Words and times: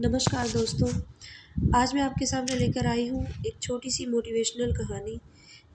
नमस्कार 0.00 0.48
दोस्तों। 0.48 0.88
आज 1.76 1.92
मैं 1.94 2.00
आपके 2.02 2.26
सामने 2.26 2.54
लेकर 2.58 2.86
आई 2.86 3.06
हूँ 3.08 3.26
एक 3.46 3.58
छोटी 3.62 3.90
सी 3.90 4.06
मोटिवेशनल 4.06 4.72
कहानी 4.72 5.18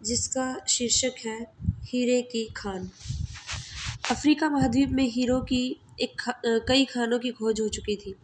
जिसका 0.05 0.55
शीर्षक 0.69 1.25
है 1.25 1.37
हीरे 1.83 2.21
की 2.21 2.43
खान। 2.57 2.89
अफ्रीका 4.11 4.49
महाद्वीप 4.49 4.89
में 4.89 5.03
हीरो 5.05 5.39
की 5.41 5.61
एक 6.01 6.19
खा, 6.19 6.33
कई 6.45 6.85
खानों 6.85 7.19
की 7.19 7.31
खोज 7.31 7.61
हो 7.61 7.67
चुकी 7.69 7.95
थी 7.95 8.15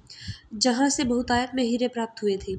जहाँ 0.55 0.90
से 0.90 1.04
बहुतायत 1.04 1.52
में 1.56 1.63
हीरे 1.63 1.88
प्राप्त 1.88 2.24
हुए 2.24 2.38
थे। 2.38 2.56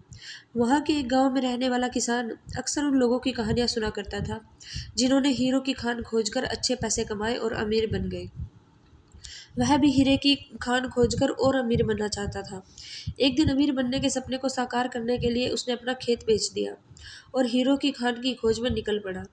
वहाँ 0.57 0.81
के 0.81 0.99
एक 1.01 1.09
गाँव 1.09 1.35
में 1.35 1.41
रहने 1.43 1.69
वाला 1.69 1.89
किसान 1.89 2.31
अक्सर 2.59 2.85
उन 2.85 2.95
लोगों 2.95 3.19
की 3.19 3.33
कहानियाँ 3.33 3.67
सुना 3.67 3.91
करता 3.91 4.21
था 4.21 4.41
जिन्होंने 4.97 5.33
हीरो 5.33 5.61
की 5.61 5.73
खान 5.75 6.03
खोजकर 6.03 6.45
अच्छे 6.47 6.75
पैसे 6.75 7.05
कमाए 7.05 7.35
और 7.35 7.53
अमीर 7.57 7.91
बन 7.93 8.09
गए। 8.09 8.29
वह 9.59 9.77
भी 9.77 9.91
हीरे 9.91 10.17
की 10.17 10.35
खान 10.63 10.89
खोजकर 10.89 11.29
और 11.29 11.57
अमीर 11.57 11.83
बनना 11.83 12.09
चाहता 12.09 12.43
था। 12.43 12.63
एक 13.21 13.37
दिन 13.37 13.49
अमीर 13.49 13.73
बनने 13.73 14.01
के 14.01 14.11
सपने 14.11 14.37
को 14.37 14.49
साकार 14.49 14.89
करने 14.89 15.19
के 15.19 15.31
लिए 15.31 15.49
उसने 15.49 15.75
अपना 15.75 15.93
खेत 15.93 16.25
बेच 16.27 16.51
दिया 16.55 16.75
और 17.35 17.47
हीरो 17.47 17.77
की 17.77 17.91
खान 17.91 18.13
की 18.13 18.35
खोज 18.35 18.61
में 18.61 18.71
निकल 18.71 18.99
पड़ा। 18.99 19.25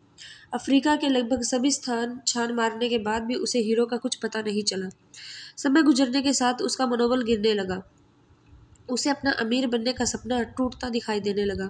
अफ्रीका 0.54 0.96
के 0.96 1.10
लगभग 1.10 1.42
सभी 1.42 1.72
स्थान 1.72 2.20
छान 2.28 2.54
मारने 2.54 2.90
के 2.90 2.98
बाद 2.98 3.24
भी 3.24 3.36
उसे 3.36 3.60
हीरो 3.60 3.86
का 3.86 3.98
कुछ 3.98 4.16
पता 4.16 4.42
नहीं 4.42 4.64
चला। 4.64 4.90
समय 5.58 5.84
गुजरने 5.84 6.22
के 6.22 6.34
साथ 6.34 6.62
उसका 6.62 6.88
मनोबल 6.88 7.24
गिरने 7.24 7.54
लगा। 7.54 7.82
उसे 8.90 9.10
अपना 9.10 9.32
अमीर 9.32 9.68
बनने 9.68 9.94
का 9.94 10.06
सपना 10.06 10.44
टूटता 10.44 10.90
दिखाई 10.90 11.20
देने 11.20 11.46
लगा। 11.46 11.70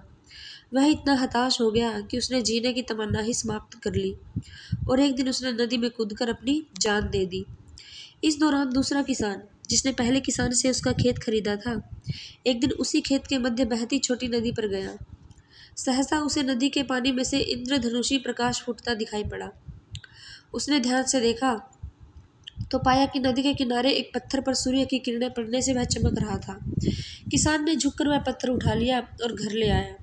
वह 0.73 0.85
इतना 0.85 1.13
हताश 1.15 1.61
हो 1.61 1.71
गया 1.71 2.01
कि 2.01 2.17
उसने 2.17 2.41
जीने 2.41 2.73
की 2.73 2.81
तमन्ना 2.81 3.19
ही 3.19 3.33
समाप्त 3.33 3.79
कर 3.83 3.93
ली 3.93 4.15
और 4.89 4.99
एक 4.99 5.15
दिन 5.15 5.29
उसने 5.29 5.51
नदी 5.51 5.77
में 5.77 5.89
कूदकर 5.89 6.29
अपनी 6.29 6.65
जान 6.79 7.09
दे 7.09 7.25
दी। 7.25 7.45
इस 8.23 8.39
दौरान 8.39 8.69
दूसरा 8.69 9.01
किसान, 9.01 9.41
जिसने 9.69 9.91
पहले 9.91 10.19
किसान 10.19 10.51
से 10.51 10.69
उसका 10.69 10.91
खेत 10.91 11.17
खरीदा 11.17 11.55
था, 11.55 11.89
एक 12.47 12.59
दिन 12.59 12.71
उसी 12.71 13.01
खेत 13.01 13.27
के 13.27 13.37
मध्य 13.37 13.65
बहती 13.65 13.99
छोटी 13.99 14.27
नदी 14.27 14.51
पर 14.51 14.67
गया। 14.67 14.97
सहसा 15.77 16.19
उसे 16.19 16.43
नदी 16.43 16.69
के 16.69 16.83
पानी 16.83 17.11
में 17.11 17.23
से 17.23 17.39
इंद्रधनुषी 17.39 18.17
प्रकाश 18.17 18.61
फूटता 18.61 18.93
दिखाई 18.93 19.23
पड़ा। 19.23 19.49
उसने 20.53 20.79
ध्यान 20.79 21.03
से 21.03 21.19
देखा 21.19 21.53
तो 22.71 22.79
पाया 22.79 23.05
कि 23.05 23.19
नदी 23.19 23.43
के 23.43 23.53
किनारे 23.53 23.91
एक 23.91 24.11
पत्थर 24.13 24.41
पर 24.41 24.53
सूर्य 24.53 24.85
की 24.85 24.99
किरणें 24.99 25.29
पड़ने 25.33 25.61
से 25.61 25.73
वह 25.73 25.83
चमक 25.83 26.19
रहा 26.19 26.37
था। 26.37 26.57
किसान 27.31 27.65
ने 27.65 27.75
झुककर 27.75 28.07
वह 28.07 28.19
पत्थर 28.19 28.49
उठा 28.49 28.73
लिया 28.73 28.99
और 29.23 29.35
घर 29.35 29.51
ले 29.51 29.69
आया। 29.69 29.95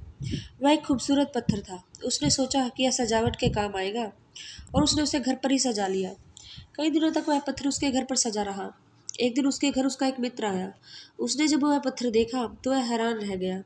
वह 0.62 0.72
एक 0.72 0.80
खूबसूरत 0.80 1.32
पत्थर 1.34 1.60
था। 1.60 1.82
उसने 2.04 2.30
सोचा 2.30 2.68
कि 2.68 2.82
यह 2.82 2.90
सजावट 2.90 3.36
के 3.36 3.48
काम 3.48 3.76
आएगा 3.76 4.12
और 4.74 4.82
उसने 4.82 5.02
उसे 5.02 5.20
घर 5.20 5.34
पर 5.34 5.52
ही 5.52 5.58
सजा 5.58 5.86
लिया। 5.86 6.10
कई 6.74 6.90
दिनों 6.90 7.12
तक 7.12 7.24
वह 7.28 7.38
पत्थर 7.38 7.68
उसके 7.68 7.90
घर 7.90 8.04
पर 8.04 8.16
सजा 8.16 8.42
रहा। 8.42 8.70
एक 9.20 9.34
दिन 9.34 9.46
उसके 9.46 9.70
घर 9.70 9.86
उसका 9.86 10.06
एक 10.06 10.20
मित्र 10.20 10.46
आया। 10.46 10.72
उसने 11.18 11.48
जब 11.48 11.62
वह 11.62 11.78
पत्थर 11.78 12.10
देखा 12.10 12.56
तो 12.64 12.70
वह 12.70 12.78
हैरान 12.78 13.14
रह 13.14 13.36
गया। 13.36 13.62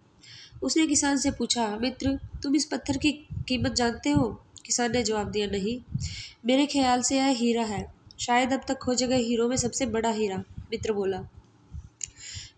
उसने 0.62 0.86
किसान 0.86 1.16
से 1.16 1.30
पूछा, 1.30 1.76
मित्र, 1.76 2.18
तुम 2.42 2.56
इस 2.56 2.64
पत्थर 2.64 2.96
की 2.96 3.12
कीमत 3.48 3.72
जानते 3.72 4.10
हो? 4.10 4.44
किसान 4.66 4.92
ने 4.92 5.02
जवाब 5.02 5.30
दिया, 5.30 5.46
नहीं। 5.46 5.98
मेरे 6.46 6.66
ख्याल 6.66 7.02
से 7.02 7.16
यह 7.16 7.26
हीरा 7.26 7.64
है। 7.64 7.94
शायद 8.20 8.52
अब 8.52 8.60
तक 8.68 8.78
खोजे 8.78 9.06
गए 9.06 9.18
हीरो 9.18 9.48
में 9.48 9.56
सबसे 9.56 9.86
बड़ा 9.86 10.10
हीरा, 10.10 10.36
मित्र 10.38 10.92
बोला। 10.92 11.18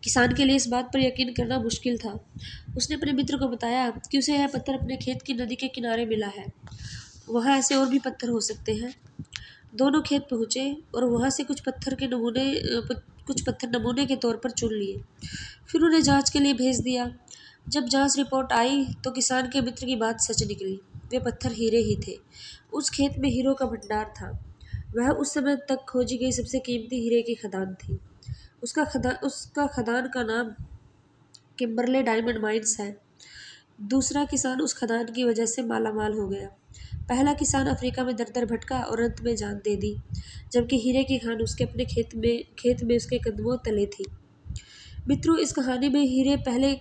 किसान 0.02 0.34
के 0.34 0.44
लिए 0.44 0.56
इस 0.56 0.68
बात 0.68 0.84
पर 0.92 1.00
यकीन 1.00 1.32
करना 1.32 1.58
मुश्किल 1.58 1.98
था। 1.98 2.20
उसने 2.76 2.96
अपने 2.96 3.12
मित्र 3.12 3.36
को 3.36 3.48
बताया 3.48 3.90
कि 3.90 4.18
उसे 4.18 4.34
यह 4.34 4.46
पत्थर 4.46 4.74
अपने 4.74 4.96
खेत 4.96 5.22
की 5.22 5.34
नदी 5.34 5.56
के 5.56 5.68
किनारे 5.68 6.06
मिला 6.06 6.26
है। 6.26 6.46
वहाँ 7.28 7.58
ऐसे 7.58 7.74
और 7.74 7.88
भी 7.88 7.98
पत्थर 7.98 8.28
हो 8.28 8.40
सकते 8.40 8.74
हैं। 8.74 8.94
दोनों 9.76 10.00
खेत 10.02 10.22
पहुँचे 10.30 10.70
और 10.94 11.04
वहाँ 11.04 11.30
से 11.30 11.44
कुछ 11.44 11.60
पत्थर 11.60 11.94
के 11.94 12.06
नमूने 12.06 12.44
कुछ 13.26 13.40
पत्थर 13.42 13.68
नमूने 13.70 14.06
के 14.06 14.16
तौर 14.16 14.36
पर 14.36 14.50
चुन 14.50 14.72
लिए। 14.72 15.00
फिर 15.68 15.82
उन्हें 15.82 16.02
जाँच 16.02 16.30
के 16.30 16.38
लिए 16.38 16.52
भेज 16.54 16.80
दिया। 16.80 17.10
जब 17.68 17.84
जाँच 17.84 18.16
रिपोर्ट 18.18 18.52
आई 18.52 18.84
तो 19.04 19.10
किसान 19.10 19.48
के 19.48 19.60
मित्र 19.60 19.86
की 19.86 19.96
बात 19.96 20.20
सच 20.20 20.42
निकली। 20.42 20.74
वे 21.10 21.18
पत्थर 21.18 21.52
हीरे 21.52 21.78
ही 21.78 21.96
थे। 22.06 22.18
उस 22.72 22.90
खेत 22.90 23.18
में 23.18 23.28
हीरो 23.30 23.54
का 23.54 23.66
भंडार 23.66 24.12
था। 24.16 24.30
वह 24.96 25.08
उस 25.10 25.34
समय 25.34 25.56
तक 25.68 25.84
खोजी 25.88 26.16
गई 26.16 26.32
सबसे 26.32 26.58
कीमती 26.58 27.00
हीरे 27.00 27.22
की 27.22 27.34
खदान 27.34 27.74
थी। 27.74 27.98
उसका 28.62 28.84
खदान 28.84 29.16
उसका 29.24 29.66
खदान 29.66 30.08
का 30.08 30.22
नाम 30.22 30.50
किम्बरले 31.58 32.02
डायमंड 32.02 32.38
माइंस 32.38 32.76
है। 32.80 33.05
दूसरा 33.78 34.24
किसान 34.24 34.60
उस 34.60 34.74
खदान 34.74 35.04
की 35.04 35.24
वजह 35.24 35.46
से 35.46 35.62
माला 35.62 35.92
माल 35.92 36.12
हो 36.12 36.28
गया। 36.28 36.48
पहला 37.08 37.32
किसान 37.34 37.66
अफ्रीका 37.66 38.04
में 38.04 38.16
दर 38.16 38.30
दर 38.34 38.44
भटका 38.44 38.80
और 38.80 39.00
अंत 39.00 39.16
में 39.22 39.36
जान 39.36 39.54
दे 39.54 39.76
दी 39.76 39.96
जबकि 40.52 40.76
हीरे 40.76 41.04
की 41.04 41.18
खान 41.18 41.42
उसके 41.42 41.64
अपने 41.64 41.84
खेत 41.84 42.14
में 42.14 42.44
खेत 42.58 42.82
में 42.82 42.96
उसके 42.96 43.18
कदमों 43.18 43.56
तले 43.56 43.86
थी। 43.86 44.04
मित्रों 45.08 45.38
इस 45.38 45.52
कहानी 45.52 45.88
में 45.88 46.00
हीरे 46.00 46.36
पहले 46.36 46.72
आ, 46.72 46.78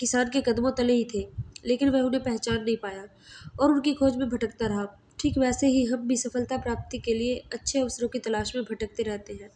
किसान 0.00 0.28
के 0.28 0.40
कदमों 0.40 0.70
तले 0.72 0.92
ही 0.92 1.04
थे 1.14 1.26
लेकिन 1.66 1.88
वह 1.88 2.00
उन्हें 2.00 2.22
पहचान 2.22 2.62
नहीं 2.62 2.76
पाया 2.76 3.04
और 3.60 3.72
उनकी 3.72 3.94
खोज 3.94 4.16
में 4.16 4.28
भटकता 4.28 4.66
रहा। 4.66 4.86
ठीक 5.18 5.38
वैसे 5.38 5.66
ही 5.66 5.84
हम 5.84 6.06
भी 6.08 6.16
सफलता 6.16 6.56
प्राप्ति 6.56 6.98
के 6.98 7.14
लिए 7.14 7.36
अच्छे 7.52 7.80
अवसरों 7.80 8.08
की 8.08 8.18
तलाश 8.18 8.56
में 8.56 8.64
भटकते 8.64 9.02
रहते 9.02 9.32
हैं। 9.32 9.50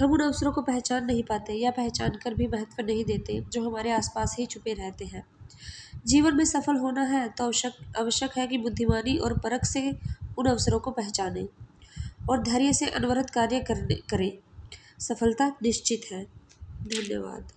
हम 0.00 0.12
उन 0.12 0.20
अवसरों 0.20 0.52
को 0.52 0.62
पहचान 0.62 1.04
नहीं 1.04 1.22
पाते 1.22 1.52
या 1.52 1.70
पहचान 1.70 2.10
कर 2.10 2.34
भी 2.34 2.46
महत्व 2.46 2.84
नहीं 2.84 3.04
देते 3.04 3.40
जो 3.52 3.68
हमारे 3.68 3.90
आसपास 3.90 4.36
ही 4.38 4.46
छुपे 4.46 4.72
रहते 4.72 5.04
हैं। 5.04 5.24
जीवन 6.06 6.36
में 6.36 6.44
सफल 6.44 6.76
होना 6.76 7.02
है 7.02 7.28
तो 7.28 7.44
आवश्यक 7.44 7.96
आवश्यक 7.98 8.38
है 8.38 8.46
कि 8.46 8.58
बुद्धिमानी 8.58 9.16
और 9.16 9.38
परख 9.38 9.64
से 9.64 9.96
उन 10.38 10.46
अवसरों 10.46 10.80
को 10.80 10.90
पहचाने 10.90 11.48
और 12.30 12.42
धैर्य 12.42 12.72
से 12.72 12.86
अनवरत 12.86 13.30
कार्य 13.30 13.60
करने, 13.60 13.94
करें। 13.94 14.32
सफलता 15.00 15.48
निश्चित 15.62 16.02
है। 16.12 16.24
धन्यवाद। 16.82 17.52